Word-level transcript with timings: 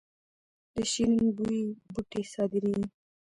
د 0.73 0.75
شیرین 0.91 1.25
بویې 1.37 1.61
بوټی 1.93 2.23
صادریږي 2.33 2.85